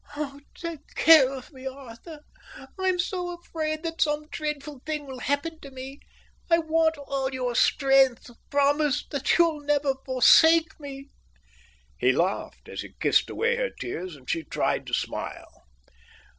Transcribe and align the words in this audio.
"Oh, 0.17 0.39
take 0.55 0.95
care 0.95 1.31
of 1.31 1.53
me, 1.53 1.67
Arthur. 1.67 2.21
I'm 2.79 2.97
so 2.97 3.37
afraid 3.39 3.83
that 3.83 4.01
some 4.01 4.25
dreadful 4.31 4.81
thing 4.83 5.05
will 5.05 5.19
happen 5.19 5.59
to 5.59 5.69
me. 5.69 5.99
I 6.49 6.57
want 6.57 6.97
all 6.97 7.31
your 7.31 7.53
strength. 7.53 8.27
Promise 8.49 9.05
that 9.11 9.37
you'll 9.37 9.59
never 9.61 9.93
forsake 10.03 10.79
me." 10.79 11.11
He 11.99 12.11
laughed, 12.13 12.67
as 12.67 12.81
he 12.81 12.95
kissed 12.99 13.29
away 13.29 13.57
her 13.57 13.69
tears, 13.69 14.15
and 14.15 14.27
she 14.27 14.43
tried 14.43 14.87
to 14.87 14.95
smile. 14.95 15.67